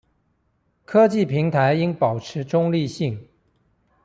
[0.83, 3.23] 科技平台應保持中立性